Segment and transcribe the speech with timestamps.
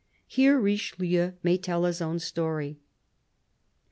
[0.25, 2.79] Here Richelieu may tell his own story.